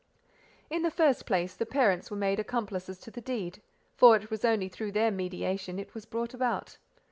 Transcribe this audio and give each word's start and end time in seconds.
In 0.71 0.81
the 0.81 0.89
first 0.89 1.27
place, 1.27 1.53
the 1.53 1.63
parents 1.63 2.09
were 2.09 2.17
made 2.17 2.39
accomplices 2.39 2.97
to 3.01 3.11
the 3.11 3.21
deed, 3.21 3.61
for 3.93 4.15
it 4.15 4.31
was 4.31 4.43
only 4.43 4.67
through 4.67 4.93
their 4.93 5.11
mediation 5.11 5.77
it 5.77 5.93
was 5.93 6.07
brought 6.07 6.33
about. 6.33 6.79